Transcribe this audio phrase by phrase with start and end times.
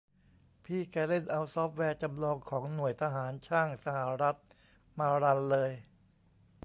[0.65, 4.37] พี่แกเล่นเอาซอฟต์แวร์จำลองของหน่วยทหารช่างสหรัฐ
[4.97, 5.71] มารันเลย